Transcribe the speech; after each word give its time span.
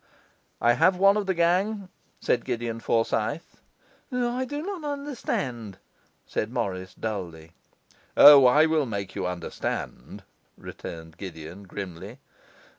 'I 0.61 0.73
have 0.73 0.95
one 0.97 1.15
of 1.15 1.27
the 1.27 1.35
gang,' 1.35 1.87
said 2.19 2.43
Gideon 2.43 2.79
Forsyth. 2.79 3.61
'I 4.11 4.45
do 4.45 4.63
not 4.63 4.83
understand,' 4.83 5.77
said 6.25 6.51
Morris 6.51 6.95
dully. 6.95 7.51
'O, 8.17 8.47
I 8.47 8.65
will 8.65 8.87
make 8.87 9.13
you 9.13 9.27
understand,' 9.27 10.23
returned 10.57 11.17
Gideon 11.17 11.65
grimly. 11.67 12.17